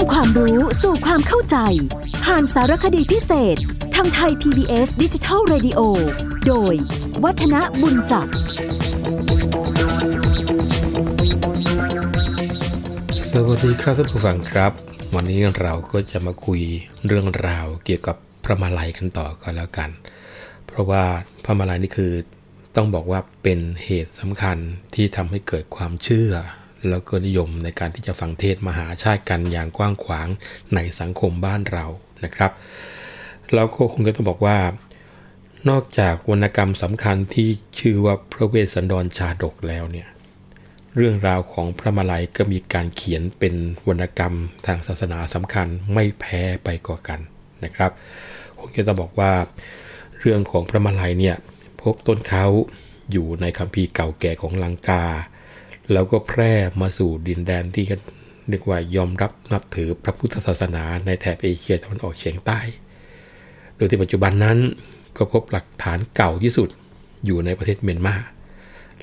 [0.00, 1.56] ำความรู้สู่ความเข้าใจ
[2.24, 3.56] ผ่านสารคดีพิเศษ
[3.94, 5.80] ทางไทย PBS ดิจิทัล Radio
[6.46, 6.74] โดย
[7.24, 8.26] วัฒนบุญจับ
[13.30, 14.72] สวัสดีครับท่านผู้ฟังครับ
[15.14, 16.60] วันนี้เราก็จะมาคุย
[17.06, 19.90] เรื่องราวเกี่ยวกับพระมาลัยกันต่อกันแล้วกัน
[20.66, 21.04] เพราะว่า
[21.44, 22.12] พระมาลัยนี่คือ
[22.76, 24.56] ต้องบอกว่าเป็นเหตุสำคัญ
[24.94, 26.32] ที่ทำให้เกิดความเชื่อ
[26.88, 30.28] แล้วก็นิยมในการที่จะฟังเทศมหาชาติกันอย่างกว้างขวาง
[30.74, 31.86] ในสังคมบ้านเรา
[32.24, 32.52] นะครับ
[33.54, 34.58] เราก็คงจะต้องบอกว่า
[35.68, 37.48] นอกจากวรรณกรรมสำคัญที่
[37.78, 40.08] ชื่อว่าพระเวสสันดรชาดกแล้วเนี่ย
[40.96, 43.54] เรื่องราวของพระมาลัยก็มีการเขียนเป็น
[43.88, 44.34] วรรณกรรม
[44.66, 47.20] ทางศาสนาสำคัญไม่แพ้ไปกว่ากัน
[47.64, 47.90] นะครับ
[48.58, 49.32] คงจะต้องบอกว่า
[50.20, 51.36] เรื่องของพระมาลัยเนี่ย
[51.82, 52.44] พบต้นเขา
[53.12, 55.04] อยู่ในคัมภีร์เก่าแก่ของลังกา
[55.92, 57.84] แล้วก็แพร่มาสู่ดินแดนที่
[58.48, 62.60] เรียกว่ายอมรับนับถือพระพุทธศาสนาในแถบเอเชียตะวันออกเฉียงใต้
[63.76, 64.58] โดยที่ปัจจุบันนั้น
[65.16, 66.68] ก็พบหลักฐานเก่าที่สุด
[67.26, 68.16] อยู่ในประเทศเมียนมา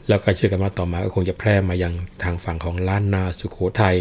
[0.08, 1.94] แล้วก็เชื่อกันว่าต่อมาก็คงจะแพร่มายัง
[2.24, 3.98] ทางฝั่งของล้านนาสุโขทัย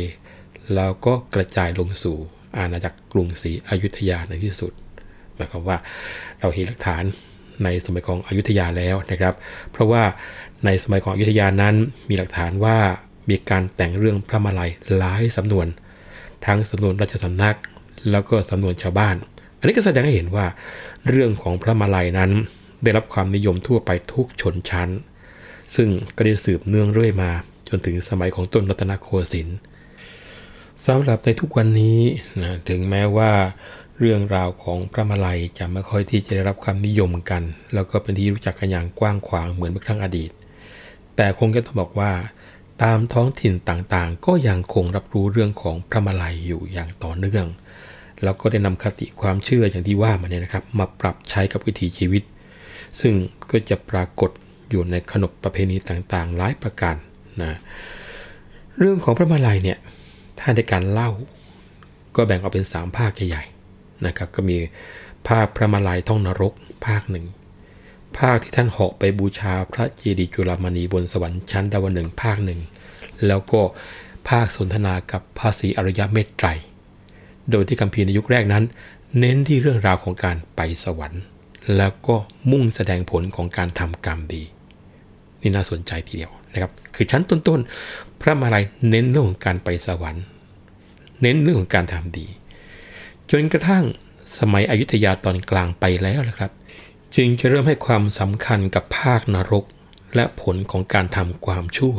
[0.74, 2.16] แล้วก็กระจายลงสู่
[2.56, 4.72] อาณาจักรกรุงศรีอยุธยาในที่สุด
[5.34, 5.76] หมายความว่า
[6.40, 7.04] เราเห็นหลักฐาน
[7.64, 9.34] ในสมัยของอยุธยาแล้วนะครับ
[9.72, 10.02] เพราะว่า
[10.64, 11.74] ในสมัยของอยุธยานั้น
[12.08, 12.78] มีหลักฐานว่า
[13.28, 15.66] มีการแต่งเรื่องพระมาลัยหลายสำนวน
[16.46, 17.56] ทั้งสำนวนราชสำนัก
[18.10, 19.16] แล้วก็สำนวนชาวบ้าน
[19.58, 20.46] อันนี้ก็แสดงให้เห็นว่า
[21.08, 22.30] เรื่องของพระมาลัยนั้น
[22.82, 24.88] ได้รับความนิยมทั่วไปทุกชนชั้น
[25.74, 27.30] ซึ่งก็ได้สืบเนื่องเรื่อยมา
[27.68, 29.58] จนถึงสมัยของต้นรัตนโกสินทร์
[30.86, 32.00] สำหรับในทุกวันนี้
[32.42, 33.30] นะถึงแม้ว่า
[33.98, 37.42] เรื่องราวของพระมาลัยจะไม่ค่อยที่จะได้รับความนิยมกัน
[37.74, 40.30] แล้วก็เป็นที่รู้จักกันอย่างกว้างขวางเหมือนเมื่อครั้งอดีต
[41.16, 42.12] แต่คงจะต้องบอกว่า
[42.82, 47.46] ตามท้องถิ่นต่างๆ ก็ยังคงรับรู้เรื่องของพระมาลัยอยู่อย่างต่อเนื่อง
[48.22, 52.22] แล้วก็ได้นำคติความเชื่ออย่างที่ว่ามาเนี่ยนะครับ มาปรับใช้กับวิถีชีวิต
[53.00, 53.12] ซึ่ง
[53.50, 54.30] ก็จะปรากฏ
[54.70, 56.96] อยู่ในขนบประเพณีต่างๆ หลายประการ
[57.42, 57.58] นะ
[58.78, 59.78] เรื่องของพระมาลัยเนี่ย
[60.38, 61.10] ถ้าในการเล่า
[62.16, 64.56] ก็แบ่งออกเป็น 3 ภาคใหญ่ๆนะครับก็มี
[65.28, 66.52] ภาคพระมาลัยท่องนรก
[66.86, 67.24] ภาคหนึ่ง
[68.18, 72.60] ภาคที่ท่านเหาะไปบูชาพระเจดีย์จุลามณีบนสวรรค์ชั้นดาวหนึ่งภาคหนึ่ง
[73.26, 73.60] แล้วก็
[74.28, 76.48] ภาคสนทนากับภาษีอริยเมตไตร
[77.50, 78.64] โดยที่คัมภีร์ในยุคแรกนั้น
[79.18, 81.22] เน้นที่เรื่องราวของการไปสวรรค์
[81.76, 82.16] แล้วก็
[82.50, 84.42] มุ่งแสดงผลของการทำกรรมดี
[85.40, 90.24] นี่น่าสนใจทีเดียวนะครับ คือชั้นต้นๆ พระมาลัยเน้นเรื่องของการไปสวรรค์
[91.22, 92.26] เน้นเรื่องของการทำดี
[93.30, 93.84] จนกระทั่ง
[94.38, 96.50] สมัยอยุธยาตอนกลางไปแล้วนะครับ
[97.14, 99.64] จึงจะเริ่มให้ความสำคัญกับภาคนรก
[100.14, 101.96] และผลของการทำความชั่ว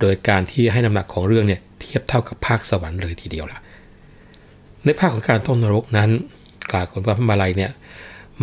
[0.00, 3.60] โดยการที่ให้น้ำหนักของเรื่องเนี่ยเทียบเท่ากับภาคสวรรค์เลยทีเดียวล่ะ
[4.84, 6.10] ในภาคของการท่องนรกนั้น
[6.70, 7.70] กล่าวคนว่าพระมาลัยเนี่ย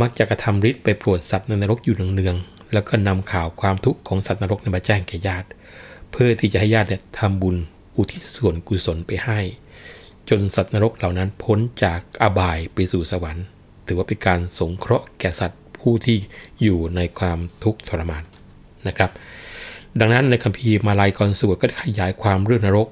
[0.02, 5.48] มักจะกระทำฤทธิ์ไปปวดสัตว์ในนรกอยู่เนืองๆแล้วก็นำข่าวความทุกข์ของสัตว์นรกมาแจ้งแก่ญาติ
[6.12, 7.56] เพื่อที่จะให้ญาติเนี่ยทำบุญ
[7.96, 9.40] อุทิศส่วนกุศลไปให้
[10.30, 13.46] จนสัตว์นรกเหล่านั้นพ้นจากอบายไปสู่สวรรค์
[13.88, 16.18] ถือว่าเป็นการสงเคราะห์แก่สัตว์ผู้ที่
[16.64, 18.24] อยู่ในความทุกข์ทรมาน
[18.88, 19.12] นะครับ
[20.00, 22.88] ดังนั้นในคัมภีร์มาลายกรสวดก็ขยายความเรื่องนรก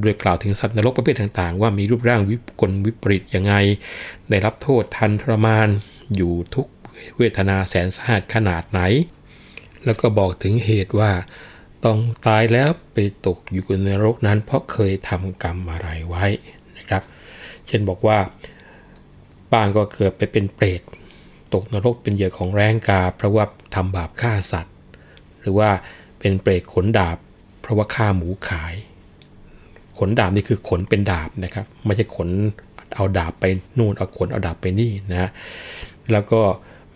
[0.00, 3.54] โดยกล่าวถึงสัตว์นรกประเภทต่างๆ ว่ามีรูปร่างวิกลวิปริตยังไง
[4.30, 5.68] ได้รับโทษทันทรมาน
[6.16, 6.66] อยู่ทุก
[7.16, 8.80] เวทนาแสนสาหัสขนาดไหน
[9.84, 11.12] แล้วก็บอกถึงเหตุว่า
[11.84, 16.26] ต้องตายแล้วไปตกอยู่ในนรกนั้น เพราะเคยทำกรรมอะไรไว้
[16.76, 17.02] นะครับ
[17.66, 18.18] เช่นบอกว่า
[19.52, 20.80] บางก็เกิดไปเป็นเปรต
[21.54, 23.44] ตกนรกเป็นเหยื่อของแรงกา เพราะว่า
[23.74, 24.74] ทำบาปฆ่าสัตว์
[25.40, 25.70] หรือว่า
[26.18, 27.16] เป็นเปรตขนดาบ
[27.60, 28.74] เพราะว่าฆ่าหมูขาย
[29.98, 32.28] ขนดาบนี่คือขนเป็นดาบนะครับ ไม่ใช่ขน
[32.94, 33.44] เอาดาบไป
[33.78, 35.30] นู่นเอาขนเอาดาบไปนี่นะ
[36.12, 36.40] แล้วก็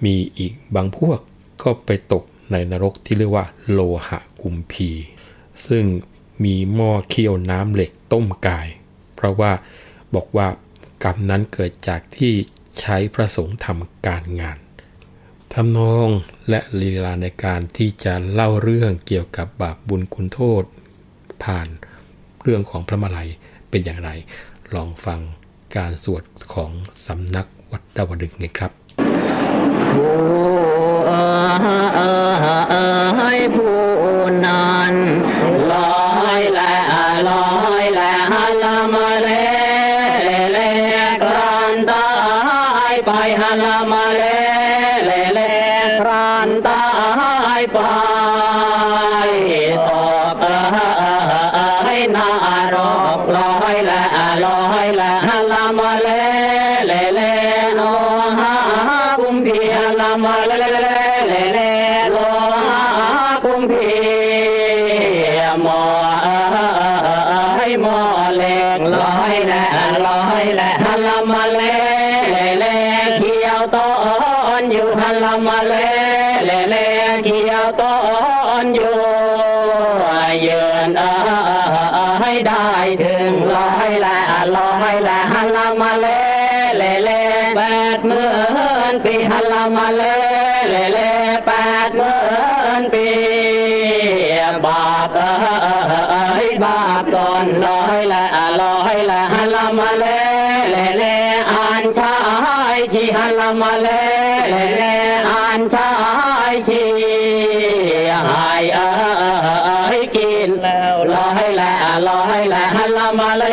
[0.04, 1.19] มีอีกบางพวก
[1.62, 4.91] ก็ไปตกในนรกที่เรียกว่าโลหะกุมพี
[5.66, 5.84] ซึ่ง
[6.44, 8.66] มีหม้อเคี่ยวน้ำเหล็กต้มกาย
[9.15, 9.50] เพราะว่า
[10.15, 10.47] บอกว่า
[11.04, 12.33] กรรมนั้นเกิดจากที่
[12.80, 14.59] ใช้พระสงฆ์ทำการงาน
[15.54, 16.09] ทำนอง
[16.48, 20.62] และลีลาในการที่จะเล่าเรื่องเกี่ยวกับบาปบุญคุณโทษ
[21.45, 21.68] ผ่าน
[22.42, 23.28] เรื่องของพระมาลัย
[23.71, 24.10] เป็นอย่างไร
[24.74, 25.21] ลองฟัง
[25.77, 26.22] การสวด
[26.54, 26.71] ของ
[27.07, 28.71] สำนักวัดดาวดึงไงครับ
[29.91, 30.12] ผู้
[31.07, 33.77] เอ๋ยผู้
[34.47, 34.95] นั้น
[43.06, 43.10] ไป
[43.41, 44.22] ฮัลามาแล
[45.06, 45.41] แลแล
[46.01, 46.83] พรานตา
[47.72, 47.78] ไป
[49.86, 50.42] ตอบ
[51.84, 52.28] ให้า
[52.74, 54.03] รอบลอยละ
[54.45, 56.09] ลอยละฮาลามาแล
[56.86, 57.21] แลแล
[57.78, 57.95] นอ
[58.39, 58.54] ฮา
[59.18, 60.77] กุมพีฮาลามาแลแล
[61.28, 61.59] แลแล
[62.12, 62.18] โล
[62.68, 62.83] ฮา
[63.45, 63.89] กุมพี
[65.39, 66.73] ยมอ
[89.04, 90.03] ปีฮัลลามาเล
[90.71, 90.98] เลเล
[91.47, 91.51] แป
[91.86, 92.18] ดหมื่
[92.80, 93.09] นปี
[94.65, 98.24] บาปเอ้ยบาปก่อนร้อยและ
[98.62, 100.04] ร้อยและฮัลลามาเล
[100.71, 101.04] เลเล
[101.53, 102.16] อ่านชา
[102.74, 103.89] ยชีฮัลลามาเล
[104.51, 104.83] เลเล
[105.30, 105.91] อ่านชา
[106.53, 106.84] ยชี
[108.28, 108.89] หายเอ้
[109.98, 111.74] ยกินแล้วร้อยและ
[112.09, 113.45] ร้อยและฮัลลามาเล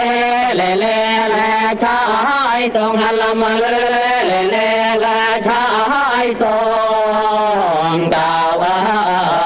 [0.57, 0.85] เลเล
[1.31, 1.49] และ
[1.83, 1.99] ชา
[2.57, 3.65] ยต้องฮัลลามาเล
[4.27, 5.65] เลเล และชา
[6.23, 6.61] ยต้อ
[7.93, 8.63] งดาวเ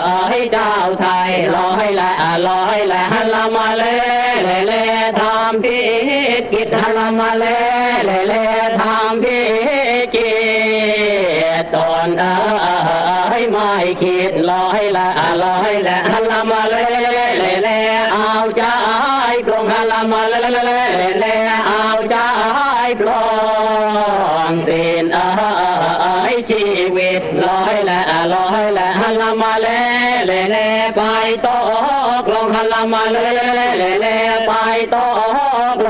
[0.07, 2.11] อ้เจ้าไทยร้อยและ
[2.47, 3.83] ร้อยและฮัลลามาเล
[4.43, 4.73] เลเล
[5.19, 5.79] ทำผิ
[6.51, 7.43] กิจฮัลลามาเล
[8.05, 8.33] เลเล
[8.79, 9.39] ทำผิ
[10.15, 10.33] กิ
[11.61, 13.71] จตอนเอ้ยไม่
[14.01, 15.09] คิดร้อยและ
[15.43, 16.75] ร้อยและฮัลลามาเล
[17.39, 17.69] เลเล
[18.13, 18.63] เอาใจ
[19.47, 20.59] กลงฮัลลามาเลเล
[21.21, 21.44] เล
[31.27, 31.51] ไปต
[32.21, 33.17] กลงฮัลลามาเล
[33.77, 34.05] เลเล
[34.47, 34.51] ไป
[34.93, 35.07] ตอ
[35.75, 35.89] กล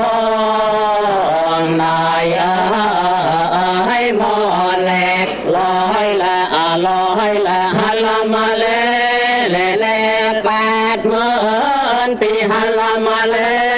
[1.60, 2.26] งนาย
[3.88, 4.36] ให้มอ
[4.76, 6.38] นเล็กลอยละ
[6.86, 8.64] ลอยละฮัลลามาเล
[9.50, 9.86] เลเล
[10.44, 10.50] แป
[10.96, 11.32] ดหมื่
[12.06, 13.75] นปีฮัลลามาเลเลเล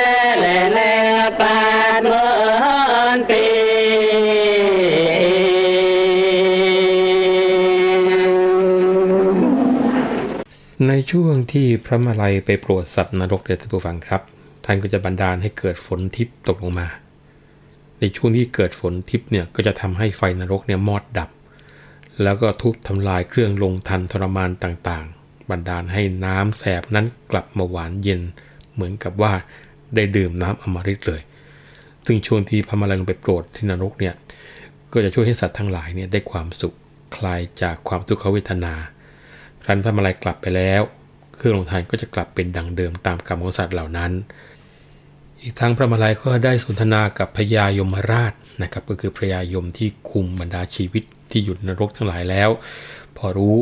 [11.12, 14.23] ช่วงที่พระมาลัยไปโปรดสัตว์นรกเดชผู้ฟังครับ
[14.65, 16.89] ท่านก็จะบันดาลให้เกิดฝนทิพย์ตกลงมา
[17.99, 21.31] ในช่วงที่เกิดฝนทิพย์เนี่ยก็จะทำให้ไฟนรกเนี่ยมอดดับ
[22.23, 28.21] แล้วก็ทุบทำลายเครื่องลงทันทรมานต่างๆ บันดาลให้น้ำแสบนั้นกลับมาหวานเย็น
[28.73, 29.33] เหมือนกับว่า
[29.94, 31.23] ได้ดื่มน้ำอมฤตเลย
[32.06, 34.15] ซึ่งช่วงที่พระมาลัยลงไปโปรดที่นรกเนี่ย
[34.93, 36.75] ก็จะช่วยให้สัตว์ทั้งหลายเนี่ยได้ความสุข
[37.17, 38.75] คลายจากความทุกขเวทนา
[39.70, 40.82] ครั้นพระมาลัยกลับไปแล้ว
[41.37, 44.12] เครื่องลงทานก็จะกลับเป็นดังเดิมตามกรรมของสัตว์เหล่านั้น
[45.41, 48.32] อีกทั้งพระมาลัยก็ได้สนทนากับพญายมราช
[48.62, 52.50] นะครับก็คือพญายมที่คุมบรรดาชีวิตที่อยู่ในรกทั้งหลายแล้ว
[53.17, 53.56] พอรู้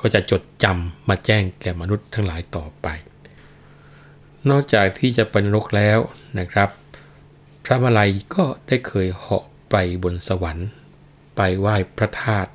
[0.00, 2.86] ก็จะจดจำมาแจ้งแก่มนุษย์ทั้งหลายต่อไป
[4.48, 5.98] นอกจากที่จะไปนรกแล้ว
[6.38, 6.68] นะครับ
[7.64, 10.68] พระมาลัยก็ได้เคยเหาะไปบนสวรรค์
[11.36, 12.50] ไปไหว้พระธาตุ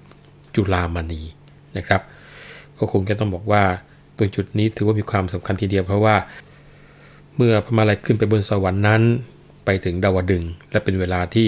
[0.56, 1.22] จุฬามณี
[1.78, 2.04] นะครับ
[2.80, 3.64] ก็คงจะต้องบอกว่า
[4.18, 6.16] ตรงจุดนี้ถือว่ามีความสำคัญทีเดียวเพราะว่า
[7.36, 9.02] เมื่อพระมาลัยขึ้นไปบนสวรรค์นั้น
[9.66, 11.48] ไปถึงดาวดึง และเป็นเวลาที่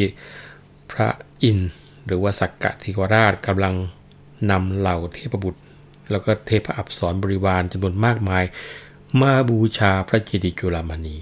[0.92, 1.08] พระ
[1.44, 1.60] อิน
[2.08, 3.76] หรือว่าสักกะเทวราชกำลัง
[4.52, 5.62] นำเหล่าเทพบุตร
[6.12, 8.44] แล้วก็เทพอัปสรบริวารจำนวนมากมาย
[9.22, 11.18] มาบูชาพระเจดีย์จุฬามณี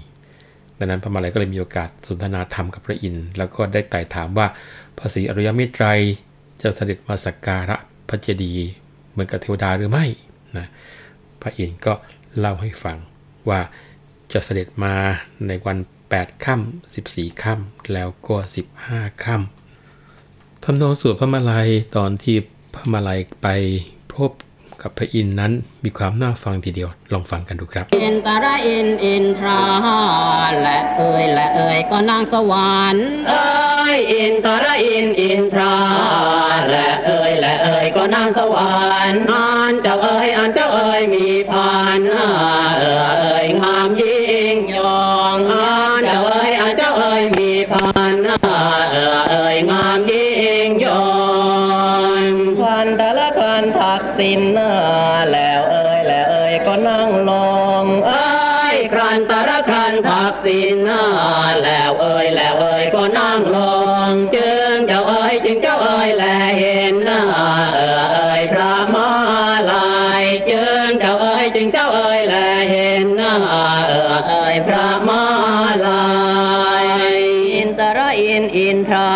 [0.78, 4.46] ดังนั้นพระมาลัยก็เลยมีโอกาสสนทนาธรรมกับพระอินทร์แล้วก็ได้ไต่ถามว่า
[4.98, 5.86] พระศรีอริยเมตไร
[6.60, 7.76] จะเสด็จมาสักการะ
[8.08, 8.68] พระเจดีย์
[9.18, 10.06] มือนกับเทวดาหรือไม่
[10.56, 10.66] นะ
[11.40, 11.94] พระอินทร์ก็
[12.38, 12.96] เล่าให้ฟัง
[13.48, 13.60] ว่า
[14.32, 14.94] จะเสด็จมา
[15.46, 15.78] ในวัน
[16.10, 18.36] 8ค่ำ14ค่ำแล้วก็
[18.80, 22.36] 15ค่ำทำนองสวดพระมาลัยตอนที่
[22.74, 23.46] พระมาลัยไป
[24.14, 24.30] พบ
[24.82, 25.52] กับพระอินทร์นั้น
[25.84, 29.62] มีความน่าฟังทีเดียว ลองฟังกันดูครับ อินตระอินอินทรา
[30.62, 35.76] และเอ่ยและเอ่ยก็นางสวรรค์เอ้ยอินตระอินอินทรา
[36.70, 38.72] และเอ่ยและเอ่ยก็นางสวร
[39.10, 42.26] รค์อ่านเจ้าเอ่ยอ่านเจ้าเอ่ยมีพานเอ่
[42.74, 42.76] ย
[43.20, 48.14] เอ่ยงามยิ่งยองอ่านเจ้าเอ่ยอ่านเจ้าเอ่ยมีพาน
[71.60, 72.34] จึงเจ้าเอ่ยแล
[72.70, 73.34] เห็นน้า
[73.88, 75.24] เอ่ยพระมา
[75.86, 76.06] ลา
[76.84, 76.86] ย
[77.54, 79.10] อินตระอินอินทรา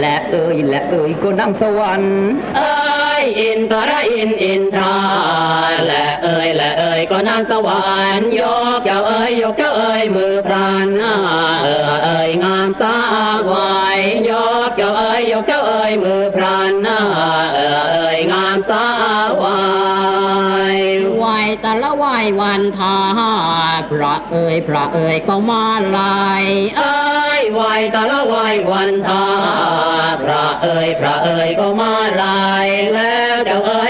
[0.00, 2.16] และเอ่ยและเอ่ยก็นั่งสวรรค์
[2.56, 4.96] เอ้ยอินทระอินอินทรา
[5.86, 7.84] และเอ่ยและเอ่ยก็นั่งสวร
[8.18, 8.42] รค์ย
[8.76, 10.88] กเจ้าเอ่ยยกเจ้าเอ่ยมือพราน
[11.62, 12.96] เอ่ยเอ่ยงามสา
[13.50, 14.00] วาย
[14.30, 14.32] ย
[14.68, 22.06] กเจ้าเอ่ยยกเจ้าเอ่ยมือพรานเไหวแต่ละไหว
[22.40, 22.96] วันทา
[23.90, 25.64] พระเอ๋ยพระเอ๋ยก็มา
[25.96, 26.44] ลาย
[26.78, 27.62] เอ้ยไหว
[27.92, 29.24] แต่ละวายวันทา
[30.22, 33.84] พระเอ๋ยพระเอ๋ยก็มาลายแล้วเจ้าเอ๋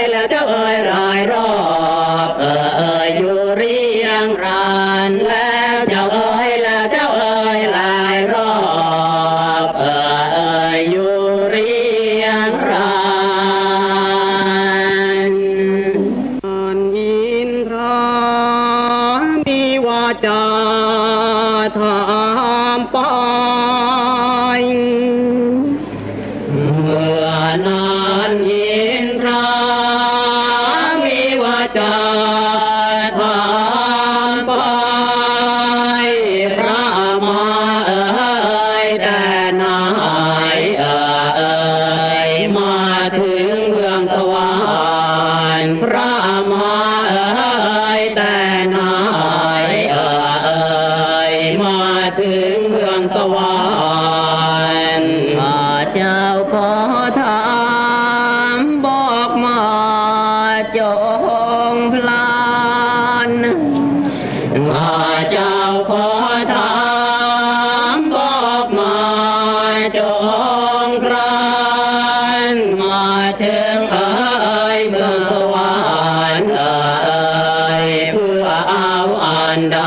[79.51, 79.79] ันใด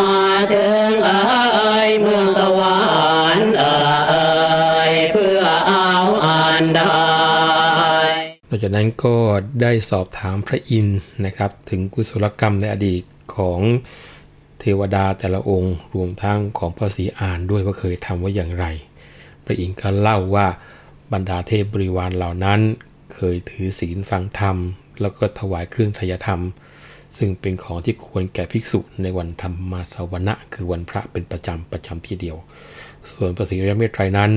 [0.00, 0.18] มา
[0.52, 2.78] ถึงเอ่ยเมืองสวร
[3.36, 3.78] รค์เอ่
[4.90, 5.90] ยเพื่อเอา
[6.24, 6.82] อันใด
[8.48, 9.16] นอกจากนั้นก็
[9.62, 13.02] ได้สอบถามพระอินทร์นะครับ ถึงกุศลกรรมในอดีต
[13.36, 13.60] ของ
[14.60, 18.66] เทวดาแต่ละองค์รวมทั้งของพระศรีอานด้วยว่าเคยทำไว้อย่างไร
[19.44, 20.46] พระอินทร์ก็เล่าว่า
[21.12, 22.60] บรรดาเทพบริวารเหล่านั้น
[23.14, 24.56] เคยถือศีลฟังธรรม
[25.00, 26.40] แล้วก็ถวายเครื่องทยธรรม
[27.18, 32.36] ซึ่งเป็นของที่ควรแก่ภิกษุในวันธรรมาสวนะคือวันพระเป็นประจำประจำที่เดียว
[33.12, 34.32] ส่วนพระศรีรัตนเมตรัยนั้น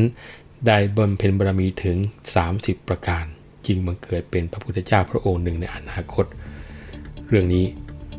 [0.67, 1.97] ได้บำเพ็ญบารมีถึง
[2.43, 3.25] 30 ประการ
[3.65, 6.25] จึงบังเกิดเป็นพระพุทธเจ้าพระองค์หนึ่งในอนาคต
[7.27, 7.65] เรื่องนี้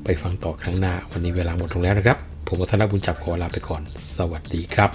[0.04, 3.82] ไปฟังต่อครั้งหน้า วันนี้เวลาหมดลงแล้วนะครับ ผมวัฒนบุญจับขอลาไปก่อน
[4.16, 4.90] สวัสดีครับ